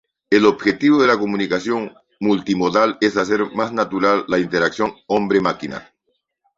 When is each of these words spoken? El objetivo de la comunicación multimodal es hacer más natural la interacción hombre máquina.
El 0.31 0.47
objetivo 0.47 0.99
de 0.99 1.05
la 1.05 1.19
comunicación 1.19 1.93
multimodal 2.19 2.97
es 3.01 3.17
hacer 3.17 3.51
más 3.53 3.71
natural 3.71 4.25
la 4.27 4.39
interacción 4.39 4.95
hombre 5.05 5.41
máquina. 5.41 5.93